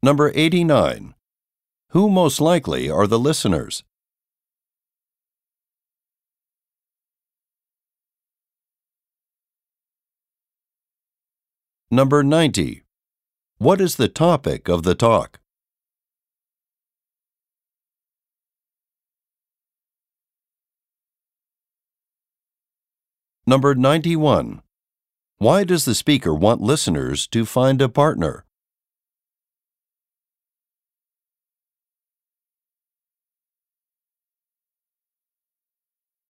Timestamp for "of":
14.68-14.84